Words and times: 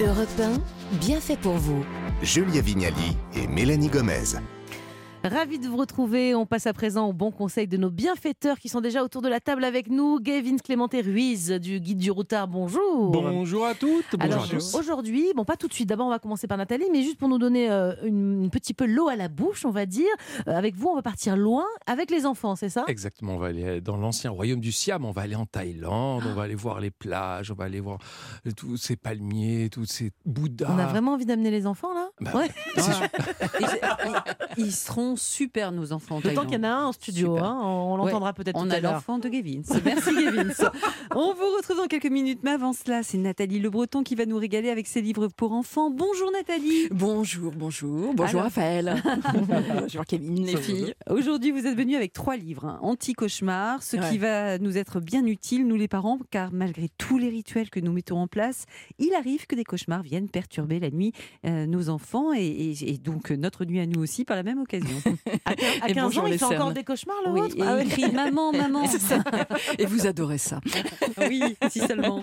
Europe 0.00 0.28
1, 0.40 0.96
bien 0.98 1.20
fait 1.20 1.36
pour 1.36 1.54
vous. 1.54 1.84
Julia 2.22 2.60
Vignali 2.60 3.16
et 3.36 3.46
Mélanie 3.46 3.88
Gomez. 3.88 4.34
Ravi 5.24 5.58
de 5.58 5.66
vous 5.68 5.78
retrouver. 5.78 6.34
On 6.34 6.44
passe 6.44 6.66
à 6.66 6.74
présent 6.74 7.08
au 7.08 7.14
bon 7.14 7.30
conseil 7.30 7.66
de 7.66 7.78
nos 7.78 7.88
bienfaiteurs 7.88 8.58
qui 8.58 8.68
sont 8.68 8.82
déjà 8.82 9.02
autour 9.02 9.22
de 9.22 9.28
la 9.28 9.40
table 9.40 9.64
avec 9.64 9.88
nous. 9.88 10.20
Gavin 10.20 10.56
Clémenté 10.58 11.00
Ruiz 11.00 11.48
du 11.48 11.80
Guide 11.80 11.96
du 11.96 12.10
Routard, 12.10 12.46
bonjour. 12.46 13.10
Bonjour 13.10 13.64
à 13.64 13.74
toutes. 13.74 14.04
Bonjour 14.18 14.32
Alors 14.34 14.44
à 14.44 14.48
tous. 14.48 14.74
aujourd'hui, 14.74 15.32
bon 15.34 15.46
pas 15.46 15.56
tout 15.56 15.66
de 15.66 15.72
suite, 15.72 15.88
d'abord 15.88 16.08
on 16.08 16.10
va 16.10 16.18
commencer 16.18 16.46
par 16.46 16.58
Nathalie, 16.58 16.84
mais 16.92 17.02
juste 17.02 17.16
pour 17.16 17.30
nous 17.30 17.38
donner 17.38 17.70
euh, 17.70 17.94
une, 18.04 18.44
un 18.44 18.48
petit 18.50 18.74
peu 18.74 18.84
l'eau 18.84 19.08
à 19.08 19.16
la 19.16 19.28
bouche, 19.28 19.64
on 19.64 19.70
va 19.70 19.86
dire. 19.86 20.04
Euh, 20.46 20.52
avec 20.54 20.76
vous, 20.76 20.88
on 20.88 20.94
va 20.94 21.00
partir 21.02 21.38
loin 21.38 21.64
avec 21.86 22.10
les 22.10 22.26
enfants, 22.26 22.54
c'est 22.54 22.68
ça? 22.68 22.84
Exactement, 22.86 23.36
on 23.36 23.38
va 23.38 23.46
aller 23.46 23.80
dans 23.80 23.96
l'ancien 23.96 24.30
royaume 24.30 24.60
du 24.60 24.72
Siam, 24.72 25.06
on 25.06 25.10
va 25.12 25.22
aller 25.22 25.36
en 25.36 25.46
Thaïlande, 25.46 26.24
on 26.26 26.34
va 26.34 26.42
aller 26.42 26.54
voir 26.54 26.80
les 26.80 26.90
plages, 26.90 27.50
on 27.50 27.54
va 27.54 27.64
aller 27.64 27.80
voir 27.80 27.96
tous 28.58 28.76
ces 28.76 28.96
palmiers, 28.96 29.70
tous 29.72 29.86
ces 29.86 30.10
bouddhas. 30.26 30.68
On 30.70 30.78
a 30.78 30.86
vraiment 30.86 31.12
envie 31.14 31.24
d'amener 31.26 31.50
les 31.50 31.66
enfants 31.66 31.94
là? 31.94 32.08
Bah, 32.20 32.32
Ouais. 32.34 32.50
Ils, 32.76 32.82
ils- 33.60 34.64
ils 34.66 34.72
seront 34.72 35.13
super, 35.16 35.72
nos 35.72 35.92
enfants. 35.92 36.16
en 36.16 36.20
D'autant 36.20 36.44
qu'il 36.44 36.54
y 36.54 36.60
en 36.60 36.64
a 36.64 36.68
un 36.68 36.84
en 36.86 36.92
studio, 36.92 37.36
hein, 37.38 37.60
on, 37.62 37.96
l'entendra 37.96 38.32
peut-être 38.32 38.56
On 38.56 38.64
tout 38.66 38.72
a 38.72 38.74
à 38.74 38.80
l'heure. 38.80 38.92
l'enfant 38.94 39.18
de 39.18 39.28
Gavin. 39.28 39.62
Merci 39.84 40.14
Gavin. 40.14 40.48
On 41.14 41.32
vous 41.34 41.56
retrouve 41.56 41.76
dans 41.76 41.86
quelques 41.86 42.10
minutes, 42.10 42.40
mais 42.42 42.50
avant 42.52 42.72
cela, 42.72 43.02
c'est 43.02 43.18
Nathalie 43.18 43.58
Le 43.60 43.70
Breton 43.70 44.02
qui 44.02 44.14
va 44.14 44.26
nous 44.26 44.36
régaler 44.38 44.70
avec 44.70 44.86
ses 44.86 45.00
livres 45.00 45.28
pour 45.28 45.52
enfants. 45.52 45.90
Bonjour 45.90 46.30
Nathalie. 46.32 46.88
Bonjour, 46.90 47.52
bonjour, 47.56 48.14
bonjour 48.14 48.24
Alors- 48.40 48.42
Raphaël. 48.44 49.02
bonjour 49.80 50.04
Kevin, 50.06 50.44
les 50.46 50.56
filles. 50.56 50.94
Aujourd'hui, 51.10 51.50
vous 51.50 51.66
êtes 51.66 51.76
venus 51.76 51.96
avec 51.96 52.12
trois 52.12 52.36
livres. 52.36 52.64
hein. 52.64 52.78
Anti-cauchemar, 52.82 53.82
ce 53.82 53.96
qui 53.96 54.18
va 54.18 54.58
nous 54.58 54.76
être 54.78 55.00
bien 55.00 55.24
utile, 55.26 55.66
nous 55.66 55.76
les 55.76 55.88
parents, 55.88 56.18
car 56.30 56.52
malgré 56.52 56.88
tous 56.98 57.18
les 57.18 57.28
rituels 57.28 57.70
que 57.70 57.80
nous 57.80 57.92
mettons 57.92 58.18
en 58.18 58.26
place, 58.26 58.64
il 58.98 59.14
arrive 59.14 59.46
que 59.46 59.54
des 59.54 59.64
cauchemars 59.64 60.02
viennent 60.02 60.28
perturber 60.28 60.80
la 60.80 60.90
nuit 60.90 61.12
euh, 61.46 61.66
nos 61.66 61.88
enfants 61.88 62.32
et, 62.32 62.44
et- 62.44 62.90
et 62.94 62.98
donc 62.98 63.30
euh, 63.30 63.36
notre 63.36 63.64
nuit 63.64 63.80
à 63.80 63.86
nous 63.86 64.00
aussi 64.02 64.24
par 64.24 64.36
la 64.36 64.42
même 64.42 64.58
occasion. 64.60 64.96
À, 65.44 65.54
quin- 65.54 65.66
à 65.82 65.88
Et 65.88 65.92
15 65.94 66.04
bonjour 66.04 66.24
ans, 66.24 66.26
il 66.26 66.38
fait 66.38 66.44
encore 66.44 66.72
des 66.72 66.84
cauchemars 66.84 67.16
le 67.26 67.32
oui, 67.32 67.40
Ah 67.62 67.82
il 67.82 67.88
crie 67.88 68.10
maman, 68.12 68.52
maman. 68.56 68.84
Et 69.78 69.86
vous 69.86 70.06
adorez 70.06 70.38
ça. 70.38 70.60
oui, 71.28 71.42
si 71.70 71.80
seulement. 71.80 72.20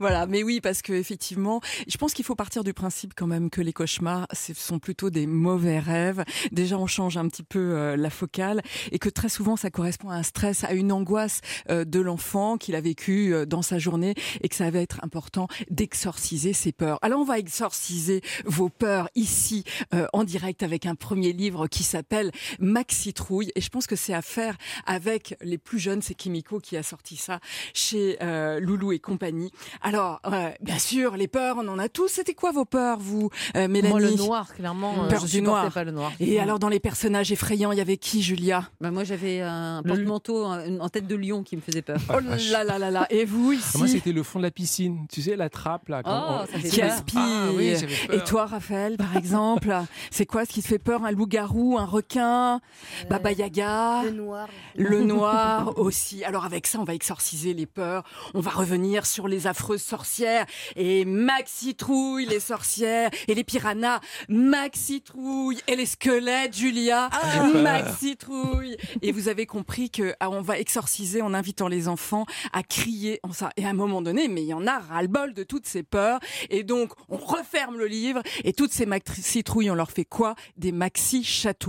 Voilà, 0.00 0.26
mais 0.26 0.42
oui, 0.42 0.60
parce 0.60 0.82
que 0.82 0.92
effectivement, 0.92 1.60
je 1.86 1.96
pense 1.96 2.12
qu'il 2.14 2.24
faut 2.24 2.34
partir 2.34 2.64
du 2.64 2.72
principe 2.74 3.12
quand 3.16 3.26
même 3.26 3.50
que 3.50 3.60
les 3.60 3.72
cauchemars, 3.72 4.26
ce 4.32 4.54
sont 4.54 4.78
plutôt 4.78 5.10
des 5.10 5.26
mauvais 5.26 5.78
rêves. 5.78 6.24
Déjà, 6.50 6.78
on 6.78 6.86
change 6.86 7.16
un 7.16 7.28
petit 7.28 7.42
peu 7.42 7.58
euh, 7.58 7.96
la 7.96 8.10
focale 8.10 8.62
et 8.90 8.98
que 8.98 9.08
très 9.08 9.28
souvent, 9.28 9.56
ça 9.56 9.70
correspond 9.70 10.10
à 10.10 10.16
un 10.16 10.22
stress, 10.22 10.64
à 10.64 10.72
une 10.72 10.92
angoisse 10.92 11.40
euh, 11.70 11.84
de 11.84 12.00
l'enfant 12.00 12.56
qu'il 12.56 12.74
a 12.74 12.80
vécu 12.80 13.32
euh, 13.34 13.46
dans 13.46 13.62
sa 13.62 13.78
journée 13.78 14.14
et 14.42 14.48
que 14.48 14.54
ça 14.56 14.70
va 14.70 14.78
être 14.80 15.00
important 15.02 15.46
d'exorciser 15.70 16.52
ses 16.52 16.72
peurs. 16.72 16.98
Alors, 17.02 17.20
on 17.20 17.24
va 17.24 17.38
exorciser 17.38 18.22
vos 18.44 18.68
peurs 18.68 19.08
ici 19.14 19.64
en 20.12 20.24
direct 20.24 20.62
avec 20.62 20.86
un 20.86 20.94
premier 20.94 21.32
livre 21.32 21.66
qui 21.66 21.82
s'appelle 21.92 22.30
Maxi 22.58 23.12
Trouille 23.12 23.50
et 23.54 23.60
je 23.60 23.68
pense 23.70 23.86
que 23.86 23.96
c'est 23.96 24.14
à 24.14 24.22
faire 24.22 24.56
avec 24.86 25.36
les 25.42 25.58
plus 25.58 25.78
jeunes. 25.78 26.02
C'est 26.02 26.14
Kimiko 26.14 26.58
qui 26.60 26.76
a 26.76 26.82
sorti 26.82 27.16
ça 27.16 27.40
chez 27.74 28.16
euh, 28.22 28.60
Loulou 28.60 28.92
et 28.92 28.98
compagnie. 28.98 29.50
Alors, 29.82 30.20
euh, 30.26 30.50
bien 30.60 30.78
sûr, 30.78 31.16
les 31.16 31.28
peurs, 31.28 31.56
on 31.58 31.68
en 31.68 31.78
a 31.78 31.88
tous. 31.88 32.08
C'était 32.08 32.34
quoi 32.34 32.52
vos 32.52 32.64
peurs, 32.64 32.98
vous, 32.98 33.30
euh, 33.56 33.68
Mélanie 33.68 33.88
Moi, 33.92 34.00
le 34.00 34.14
noir, 34.16 34.54
clairement, 34.54 35.04
euh, 35.04 35.08
Peur 35.08 35.20
je 35.26 35.32
du 35.32 35.42
noir. 35.42 35.70
pas 35.72 35.84
le 35.84 35.90
noir. 35.92 36.12
Et 36.20 36.38
alors, 36.40 36.58
dans 36.58 36.68
les 36.68 36.80
personnages 36.80 37.30
effrayants, 37.32 37.72
il 37.72 37.78
y 37.78 37.80
avait 37.80 37.96
qui, 37.96 38.22
Julia? 38.22 38.68
Bah, 38.80 38.90
moi, 38.90 39.04
j'avais 39.04 39.40
un 39.40 39.82
porte-manteau 39.82 40.44
en 40.44 40.88
tête 40.88 41.06
de 41.06 41.14
lion 41.16 41.42
qui 41.42 41.56
me 41.56 41.60
faisait 41.60 41.82
peur. 41.82 41.98
Oh 42.08 42.18
là 42.50 42.64
là 42.64 42.78
là 42.78 42.90
là 42.90 43.06
Et 43.10 43.24
vous, 43.24 43.52
ici 43.52 43.70
Ah, 43.74 43.78
Moi, 43.78 43.88
c'était 43.88 44.12
le 44.12 44.22
fond 44.22 44.38
de 44.38 44.44
la 44.44 44.50
piscine. 44.50 45.06
Tu 45.10 45.22
sais, 45.22 45.36
la 45.36 45.48
trappe, 45.50 45.88
là. 45.88 46.02
Oh, 46.04 46.46
ça 46.50 46.58
fait 46.58 46.68
Qui 46.68 46.80
peur. 46.80 46.90
aspire 46.92 47.20
Ah, 47.22 47.48
oui, 47.54 47.74
Et 48.12 48.20
toi, 48.20 48.46
Raphaël, 48.46 48.96
par 48.96 49.16
exemple 49.16 49.74
C'est 50.10 50.26
quoi 50.26 50.44
ce 50.44 50.50
qui 50.52 50.62
te 50.62 50.68
fait 50.68 50.78
peur 50.78 51.04
Un 51.04 51.10
loup-garou, 51.12 51.78
un 51.82 51.86
requin, 51.86 52.60
Baba 53.10 53.32
Yaga 53.32 54.04
Le 54.04 54.10
noir. 54.10 54.48
Le 54.76 55.02
noir 55.02 55.78
aussi. 55.78 56.22
Alors 56.22 56.44
avec 56.44 56.68
ça, 56.68 56.78
on 56.78 56.84
va 56.84 56.94
exorciser 56.94 57.54
les 57.54 57.66
peurs. 57.66 58.04
On 58.34 58.40
va 58.40 58.52
revenir 58.52 59.04
sur 59.04 59.26
les 59.26 59.48
affreuses 59.48 59.82
sorcières 59.82 60.46
et 60.76 61.04
Maxi 61.04 61.74
Trouille, 61.74 62.26
les 62.26 62.38
sorcières 62.38 63.10
et 63.26 63.34
les 63.34 63.42
piranhas. 63.42 64.00
Maxi 64.28 65.00
Trouille 65.02 65.58
et 65.66 65.74
les 65.74 65.86
squelettes, 65.86 66.56
Julia. 66.56 67.10
Maxi 67.54 68.16
Trouille. 68.16 68.76
Et 69.02 69.10
vous 69.10 69.26
avez 69.28 69.46
compris 69.46 69.90
que 69.90 70.14
ah, 70.20 70.30
on 70.30 70.40
va 70.40 70.58
exorciser 70.58 71.20
en 71.20 71.34
invitant 71.34 71.66
les 71.66 71.88
enfants 71.88 72.26
à 72.52 72.62
crier 72.62 73.18
en 73.24 73.32
ça. 73.32 73.50
Et 73.56 73.66
à 73.66 73.70
un 73.70 73.74
moment 73.74 74.02
donné, 74.02 74.28
mais 74.28 74.42
il 74.42 74.48
y 74.48 74.54
en 74.54 74.68
a 74.68 74.78
ras-le-bol 74.78 75.34
de 75.34 75.42
toutes 75.42 75.66
ces 75.66 75.82
peurs. 75.82 76.20
Et 76.48 76.62
donc, 76.62 76.92
on 77.08 77.16
referme 77.16 77.76
le 77.76 77.86
livre 77.86 78.22
et 78.44 78.52
toutes 78.52 78.72
ces 78.72 78.86
Maxi 78.86 79.42
Trouilles, 79.42 79.70
on 79.70 79.74
leur 79.74 79.90
fait 79.90 80.04
quoi? 80.04 80.36
Des 80.56 80.70
Maxi 80.70 81.24
Chatouilles. 81.24 81.61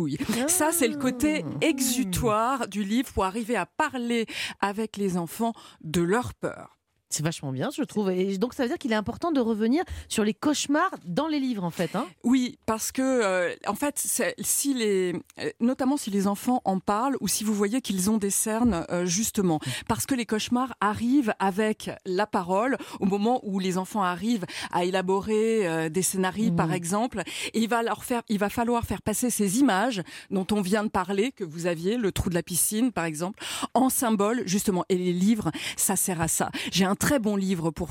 Ça, 0.48 0.72
c'est 0.72 0.88
le 0.88 0.98
côté 0.98 1.46
exutoire 1.62 2.68
du 2.68 2.84
livre 2.84 3.12
pour 3.14 3.26
arriver 3.26 3.56
à 3.56 3.66
parler 3.66 4.26
avec 4.60 4.98
les 4.98 5.18
enfants 5.18 5.54
de 5.82 6.02
leurs 6.02 6.34
peurs. 6.34 6.83
C'est 7.14 7.24
vachement 7.24 7.52
bien, 7.52 7.70
je 7.70 7.84
trouve. 7.84 8.10
Et 8.10 8.40
donc, 8.40 8.56
ça 8.56 8.64
veut 8.64 8.70
dire 8.70 8.80
qu'il 8.80 8.92
est 8.92 8.96
important 8.96 9.32
de 9.32 9.40
revenir 9.40 9.84
sur 10.10 10.24
les 10.24 10.34
cauchemars 10.34 10.90
dans 11.06 11.28
les 11.28 11.40
livres, 11.40 11.64
en 11.64 11.70
fait. 11.70 11.96
Hein 11.96 12.08
Oui, 12.24 12.58
parce 12.66 12.92
que 12.92 13.04
euh, 13.04 13.54
en 13.68 13.76
fait, 13.76 14.04
si 14.40 14.74
les, 14.74 15.14
euh, 15.40 15.52
notamment 15.60 15.96
si 15.96 16.10
les 16.10 16.26
enfants 16.26 16.62
en 16.66 16.80
parlent 16.80 17.16
ou 17.22 17.28
si 17.28 17.44
vous 17.44 17.54
voyez 17.54 17.82
qu'ils 17.82 18.10
ont 18.10 18.18
des 18.18 18.32
cernes, 18.32 18.86
euh, 18.90 19.06
justement, 19.06 19.60
parce 19.88 20.08
que 20.08 20.16
les 20.16 20.26
cauchemars 20.26 20.74
arrivent 20.82 21.36
avec 21.38 21.92
la 22.06 22.26
parole 22.26 22.78
au 23.00 23.06
moment 23.06 23.42
où 23.44 23.60
les 23.60 23.78
enfants 23.78 24.02
arrivent 24.02 24.46
à 24.72 24.84
élaborer 24.84 25.68
euh, 25.68 25.90
des 25.90 26.02
scénarios, 26.02 26.52
par 26.52 26.74
exemple, 26.74 27.22
et 27.54 27.60
il 27.60 27.70
va 27.70 27.84
leur 27.84 28.04
faire, 28.04 28.24
il 28.28 28.40
va 28.40 28.50
falloir 28.50 28.86
faire 28.86 29.04
passer 29.04 29.30
ces 29.30 29.60
images 29.60 30.02
dont 30.32 30.48
on 30.52 30.62
vient 30.62 30.84
de 30.84 30.90
parler, 30.90 31.32
que 31.32 31.44
vous 31.44 31.68
aviez, 31.68 31.98
le 31.98 32.12
trou 32.12 32.30
de 32.30 32.36
la 32.36 32.44
piscine, 32.44 32.92
par 32.92 33.06
exemple, 33.06 33.44
en 33.76 33.90
symbole, 33.90 34.42
justement. 34.46 34.84
Et 34.90 34.98
les 34.98 35.14
livres, 35.14 35.52
ça 35.78 35.96
sert 35.96 36.22
à 36.22 36.28
ça. 36.28 36.50
J'ai 36.72 36.86
un 36.86 36.96
très 37.04 37.20
bon 37.20 37.36
livre 37.36 37.70
pour, 37.70 37.90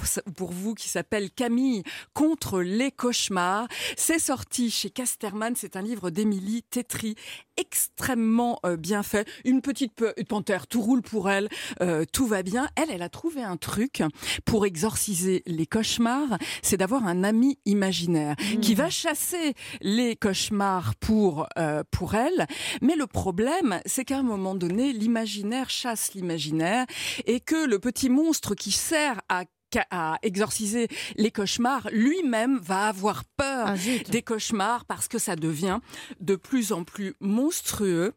vous 0.53 0.75
qui 0.75 0.89
s'appelle 0.89 1.31
Camille 1.31 1.83
contre 2.15 2.63
les 2.63 2.91
cauchemars. 2.91 3.69
C'est 3.95 4.19
sorti 4.19 4.71
chez 4.71 4.89
Casterman. 4.89 5.53
C'est 5.55 5.77
un 5.77 5.83
livre 5.83 6.09
d'Émilie 6.09 6.63
Tétry, 6.63 7.15
extrêmement 7.57 8.59
euh, 8.65 8.77
bien 8.77 9.03
fait. 9.03 9.29
Une 9.45 9.61
petite 9.63 9.93
pe- 9.95 10.13
une 10.17 10.27
panthère, 10.27 10.67
tout 10.67 10.81
roule 10.81 11.03
pour 11.03 11.31
elle, 11.31 11.49
euh, 11.81 12.05
tout 12.13 12.27
va 12.27 12.43
bien. 12.43 12.69
Elle, 12.77 12.91
elle 12.91 13.03
a 13.03 13.09
trouvé 13.09 13.43
un 13.43 13.57
truc 13.57 14.03
pour 14.45 14.67
exorciser 14.67 15.43
les 15.47 15.67
cauchemars. 15.67 16.39
C'est 16.63 16.77
d'avoir 16.77 17.07
un 17.07 17.25
ami 17.25 17.59
imaginaire 17.65 18.37
qui 18.61 18.75
va 18.75 18.91
chasser 18.91 19.55
les 19.81 20.17
cauchemars 20.17 20.95
pour 20.97 21.47
euh, 21.59 21.83
pour 21.91 22.15
elle. 22.15 22.47
Mais 22.81 22.95
le 22.97 23.07
problème, 23.07 23.81
c'est 23.87 24.05
qu'à 24.05 24.19
un 24.19 24.23
moment 24.23 24.55
donné, 24.55 24.93
l'imaginaire 24.93 25.71
chasse 25.71 26.15
l'imaginaire 26.15 26.87
et 27.27 27.41
que 27.41 27.67
le 27.67 27.79
petit 27.79 28.09
monstre 28.09 28.55
qui 28.55 28.71
sert 28.73 29.21
à 29.29 29.45
à 29.91 30.19
exorciser 30.23 30.89
les 31.17 31.31
cauchemars, 31.31 31.89
lui-même 31.93 32.59
va 32.59 32.87
avoir 32.89 33.25
peur 33.37 33.69
Ah, 33.69 33.75
des 34.11 34.23
cauchemars 34.23 34.85
parce 34.85 35.09
que 35.09 35.19
ça 35.19 35.37
devient 35.37 35.81
de 36.21 36.37
plus 36.37 36.73
en 36.73 36.85
plus 36.85 37.15
monstrueux. 37.21 38.13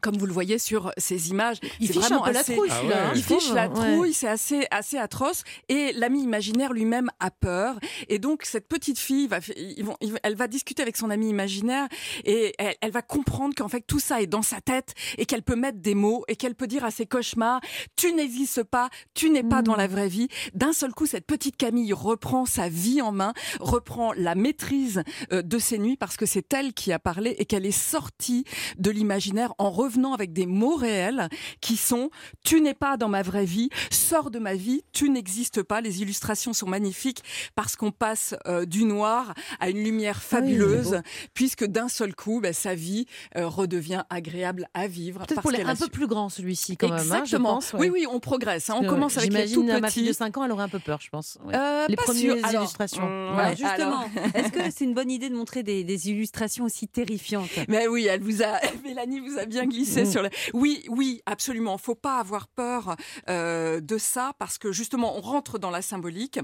Comme 0.00 0.16
vous 0.16 0.26
le 0.26 0.32
voyez 0.32 0.58
sur 0.58 0.90
ces 0.96 1.28
images, 1.30 1.58
Il 1.80 1.88
fiche 1.88 1.96
vraiment 1.96 2.24
un 2.24 2.28
peu 2.28 2.32
la 2.34 2.44
trouille, 2.44 2.68
Ah 2.70 2.84
ouais. 2.84 2.94
hein, 2.94 3.12
il 3.14 3.22
trouve. 3.24 3.40
fiche 3.40 3.52
la 3.52 3.68
Ouais. 3.68 3.74
trouille, 3.94 4.12
c'est 4.14 4.28
assez, 4.28 4.66
assez 4.70 4.96
atroce. 4.96 5.44
Et 5.68 5.92
l'ami 5.92 6.22
imaginaire 6.22 6.72
lui-même 6.72 7.10
a 7.20 7.30
peur. 7.30 7.78
Et 8.08 8.18
donc, 8.18 8.44
cette 8.44 8.68
petite 8.68 8.98
fille, 8.98 9.26
va, 9.28 9.38
ils 9.56 9.84
vont, 9.84 9.96
ils- 10.00 10.18
elle 10.22 10.34
va 10.34 10.48
discuter 10.48 10.82
avec 10.82 10.96
son 10.96 11.10
ami 11.10 11.28
imaginaire 11.28 11.88
et 12.24 12.54
elle, 12.58 12.74
elle 12.80 12.90
va 12.90 13.02
comprendre 13.02 13.54
qu'en 13.54 13.68
fait, 13.68 13.82
tout 13.86 14.00
ça 14.00 14.20
est 14.22 14.26
dans 14.26 14.42
sa 14.42 14.60
tête 14.60 14.94
et 15.18 15.26
qu'elle 15.26 15.42
peut 15.42 15.56
mettre 15.56 15.78
des 15.78 15.94
mots 15.94 16.24
et 16.28 16.36
qu'elle 16.36 16.54
peut 16.54 16.66
dire 16.66 16.84
à 16.84 16.90
ses 16.90 17.06
cauchemars, 17.06 17.60
tu 17.96 18.12
n'existes 18.12 18.62
pas, 18.64 18.88
tu 19.14 19.30
n'es 19.30 19.42
pas 19.42 19.60
Mm. 19.60 19.64
dans 19.64 19.76
la 19.76 19.86
vraie 19.86 20.08
vie. 20.08 20.28
D'un 20.54 20.72
seul 20.72 20.92
coup, 20.92 21.06
cette 21.06 21.26
petite 21.26 21.56
Camille 21.56 21.92
reprend 21.92 22.46
sa 22.46 22.68
vie 22.68 23.02
en 23.02 23.12
main, 23.12 23.32
reprend 23.60 24.12
la 24.14 24.34
maîtrise 24.34 25.02
euh, 25.32 25.42
de 25.42 25.58
ses 25.58 25.78
nuits 25.78 25.96
parce 25.96 26.16
que 26.16 26.26
c'est 26.26 26.52
elle 26.54 26.72
qui 26.72 26.92
a 26.92 26.98
parlé 26.98 27.34
et 27.38 27.44
qu'elle 27.44 27.66
est 27.66 27.70
sortie 27.70 28.44
de 28.78 28.90
l'imaginaire 28.90 29.52
en 29.58 29.70
revenant 29.82 30.12
avec 30.14 30.32
des 30.32 30.46
mots 30.46 30.76
réels 30.76 31.28
qui 31.60 31.76
sont 31.76 32.10
tu 32.44 32.60
n'es 32.60 32.74
pas 32.74 32.96
dans 32.96 33.08
ma 33.08 33.22
vraie 33.22 33.44
vie, 33.44 33.68
sors 33.90 34.30
de 34.30 34.38
ma 34.38 34.54
vie, 34.54 34.82
tu 34.92 35.08
n'existes 35.10 35.62
pas. 35.62 35.80
Les 35.80 36.02
illustrations 36.02 36.52
sont 36.52 36.68
magnifiques 36.68 37.22
parce 37.54 37.76
qu'on 37.76 37.90
passe 37.90 38.34
euh, 38.46 38.64
du 38.64 38.84
noir 38.84 39.34
à 39.60 39.68
une 39.70 39.82
lumière 39.82 40.18
Ah 40.20 40.36
oui, 40.36 40.42
fabuleuse 40.52 41.00
puisque 41.34 41.64
d'un 41.64 41.88
seul 41.88 42.14
coup, 42.14 42.40
ben, 42.40 42.52
sa 42.52 42.74
vie 42.74 43.06
euh, 43.36 43.48
redevient 43.48 44.02
agréable 44.10 44.68
à 44.74 44.86
vivre. 44.86 45.20
Peut-être 45.20 45.34
parce 45.36 45.42
pour 45.42 45.50
les 45.50 45.58
qu'elle 45.58 45.68
un 45.68 45.76
peu 45.76 45.88
plus 45.88 46.06
grand, 46.06 46.28
celui-ci, 46.28 46.76
quand 46.76 46.88
même. 46.88 46.98
hein, 46.98 47.02
Exactement. 47.22 47.54
pense, 47.54 47.72
ouais. 47.72 47.80
Oui, 47.80 47.88
oui, 47.90 48.06
on 48.10 48.20
progresse. 48.20 48.70
hein. 48.70 48.74
On 48.80 48.86
commence 48.86 49.16
avec 49.18 49.32
les 49.32 49.44
tout 49.44 49.62
J'imagine 49.62 49.80
ma 49.80 49.90
fille 49.90 50.02
de 50.04 50.08
petits. 50.08 50.18
5 50.18 50.36
ans, 50.38 50.44
elle 50.44 50.52
aurait 50.52 50.64
un 50.64 50.68
peu 50.68 50.78
peur, 50.78 51.00
je 51.02 51.08
pense. 51.10 51.38
Ouais. 51.44 51.54
Euh, 51.54 51.86
les 51.88 51.96
pas 51.96 52.02
premières 52.04 52.36
sûr. 52.48 52.60
Illustrations. 52.60 53.02
mm, 53.02 53.38
Alors, 53.38 53.50
ouais, 53.50 53.56
justement, 53.56 54.04
est-ce 54.34 54.52
que 54.52 54.60
c'est 54.70 54.84
une 54.84 54.94
bonne 54.94 55.10
idée 55.10 55.28
de 55.28 55.34
montrer 55.34 55.62
des, 55.62 55.84
des 55.84 56.08
illustrations 56.10 56.64
aussi 56.64 56.86
terrifiantes? 56.88 57.48
Mais 57.68 57.86
oui, 57.88 58.06
elle 58.08 58.20
vous 58.22 58.42
a, 58.42 58.60
Mélanie 58.84 59.20
vous 59.20 59.38
a 59.38 59.44
bien 59.46 59.66
glisser 59.72 60.04
Mm. 60.04 60.10
sur 60.10 60.22
les. 60.22 60.30
Oui, 60.52 60.84
oui, 60.88 61.20
absolument. 61.26 61.78
Faut 61.78 61.94
pas 61.94 62.18
avoir 62.18 62.46
peur 62.48 62.96
euh, 63.28 63.80
de 63.80 63.98
ça 63.98 64.32
parce 64.38 64.58
que 64.58 64.70
justement, 64.72 65.16
on 65.16 65.20
rentre 65.20 65.58
dans 65.58 65.70
la 65.70 65.82
symbolique 65.82 66.38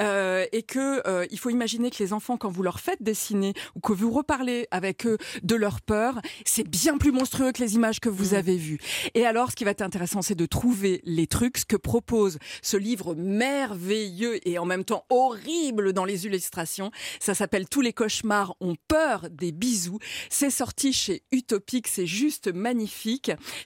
euh, 0.00 0.46
et 0.52 0.62
que 0.62 1.02
euh, 1.08 1.26
il 1.30 1.38
faut 1.38 1.50
imaginer 1.50 1.90
que 1.90 2.02
les 2.02 2.12
enfants, 2.12 2.36
quand 2.36 2.50
vous 2.50 2.62
leur 2.62 2.80
faites 2.80 3.02
dessiner 3.02 3.54
ou 3.74 3.80
que 3.80 3.92
vous 3.92 4.10
reparlez 4.10 4.66
avec 4.70 5.06
eux 5.06 5.18
de 5.42 5.54
leur 5.56 5.80
peur, 5.80 6.20
c'est 6.44 6.68
bien 6.68 6.98
plus 6.98 7.12
monstrueux 7.12 7.52
que 7.52 7.62
les 7.62 7.74
images 7.74 8.00
que 8.00 8.08
vous 8.08 8.32
Mm. 8.32 8.36
avez 8.36 8.56
vues. 8.56 8.78
Et 9.14 9.26
alors, 9.26 9.50
ce 9.50 9.56
qui 9.56 9.64
va 9.64 9.70
être 9.72 9.82
intéressant, 9.82 10.22
c'est 10.22 10.34
de 10.34 10.46
trouver 10.46 11.00
les 11.04 11.26
trucs, 11.26 11.58
ce 11.58 11.64
que 11.64 11.76
propose 11.76 12.38
ce 12.62 12.76
livre 12.76 13.14
merveilleux 13.14 14.46
et 14.48 14.58
en 14.58 14.64
même 14.66 14.84
temps 14.84 15.04
horrible 15.10 15.92
dans 15.92 16.04
les 16.04 16.26
illustrations. 16.26 16.90
Ça 17.20 17.34
s'appelle 17.34 17.68
Tous 17.68 17.80
les 17.80 17.92
cauchemars 17.92 18.54
ont 18.60 18.76
peur 18.88 19.28
des 19.30 19.52
bisous. 19.52 19.98
C'est 20.30 20.50
sorti 20.50 20.92
chez 20.92 21.22
Utopique, 21.32 21.88
c'est 21.88 22.06
juste 22.06 22.48
magnifique. 22.52 22.73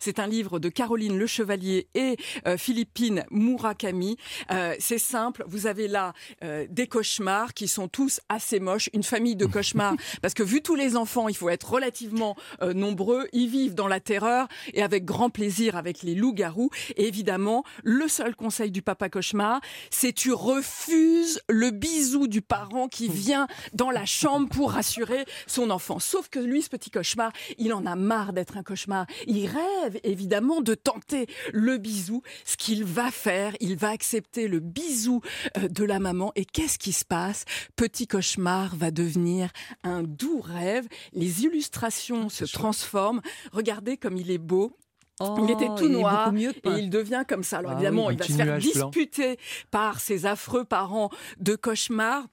C'est 0.00 0.18
un 0.18 0.26
livre 0.26 0.58
de 0.58 0.68
Caroline 0.68 1.18
Le 1.18 1.26
Chevalier 1.26 1.88
et 1.94 2.16
euh, 2.46 2.56
Philippine 2.56 3.24
Murakami. 3.30 4.16
Euh, 4.50 4.74
c'est 4.78 4.98
simple, 4.98 5.44
vous 5.46 5.66
avez 5.66 5.88
là 5.88 6.12
euh, 6.44 6.66
des 6.70 6.86
cauchemars 6.86 7.54
qui 7.54 7.68
sont 7.68 7.88
tous 7.88 8.20
assez 8.28 8.60
moches, 8.60 8.90
une 8.92 9.02
famille 9.02 9.36
de 9.36 9.46
cauchemars, 9.46 9.94
parce 10.22 10.34
que 10.34 10.42
vu 10.42 10.62
tous 10.62 10.74
les 10.74 10.96
enfants, 10.96 11.28
il 11.28 11.36
faut 11.36 11.48
être 11.48 11.70
relativement 11.70 12.36
nombreux, 12.74 13.28
ils 13.32 13.48
vivent 13.48 13.74
dans 13.74 13.88
la 13.88 14.00
terreur 14.00 14.48
et 14.72 14.82
avec 14.82 15.04
grand 15.04 15.30
plaisir 15.30 15.76
avec 15.76 16.02
les 16.02 16.14
loups-garous. 16.14 16.70
Et 16.96 17.06
évidemment, 17.06 17.64
le 17.82 18.08
seul 18.08 18.34
conseil 18.34 18.70
du 18.70 18.82
papa 18.82 19.08
cauchemar, 19.08 19.60
c'est 19.90 20.12
tu 20.12 20.32
refuses 20.32 21.40
le 21.48 21.70
bisou 21.70 22.26
du 22.26 22.42
parent 22.42 22.88
qui 22.88 23.08
vient 23.12 23.46
dans 23.72 23.90
la 23.90 24.06
chambre 24.06 24.48
pour 24.48 24.72
rassurer 24.72 25.24
son 25.46 25.70
enfant. 25.70 25.98
Sauf 25.98 26.28
que 26.28 26.38
lui, 26.38 26.62
ce 26.62 26.68
petit 26.68 26.90
cauchemar, 26.90 27.32
il 27.58 27.72
en 27.72 27.86
a 27.86 27.96
marre 27.96 28.32
d'être 28.32 28.56
un 28.56 28.62
cauchemar. 28.62 28.97
Il 29.26 29.46
rêve 29.46 30.00
évidemment 30.04 30.60
de 30.60 30.74
tenter 30.74 31.26
le 31.52 31.78
bisou. 31.78 32.22
Ce 32.44 32.56
qu'il 32.56 32.84
va 32.84 33.10
faire, 33.10 33.54
il 33.60 33.76
va 33.76 33.90
accepter 33.90 34.48
le 34.48 34.60
bisou 34.60 35.20
euh, 35.56 35.68
de 35.68 35.84
la 35.84 35.98
maman. 35.98 36.32
Et 36.36 36.44
qu'est-ce 36.44 36.78
qui 36.78 36.92
se 36.92 37.04
passe? 37.04 37.44
Petit 37.76 38.06
cauchemar 38.06 38.74
va 38.76 38.90
devenir 38.90 39.50
un 39.82 40.02
doux 40.02 40.40
rêve. 40.40 40.86
Les 41.12 41.44
illustrations 41.44 42.28
se 42.28 42.44
transforment. 42.44 43.20
Regardez 43.52 43.96
comme 43.96 44.16
il 44.16 44.30
est 44.30 44.38
beau. 44.38 44.72
Il 45.20 45.50
était 45.50 45.66
tout 45.66 45.86
Oh, 45.86 45.88
noir 45.88 46.32
mieux 46.32 46.50
et 46.50 46.78
il 46.78 46.90
devient 46.90 47.24
comme 47.26 47.42
ça. 47.42 47.58
Alors 47.58 47.72
Ah 47.72 47.74
évidemment, 47.74 48.06
oui, 48.06 48.14
il 48.14 48.18
va 48.18 48.24
se 48.24 48.32
faire 48.32 48.58
disputer 48.58 49.36
par 49.72 49.98
ses 50.00 50.26
affreux 50.26 50.64
parents 50.64 51.10
de 51.40 51.56
cauchemar. 51.56 52.24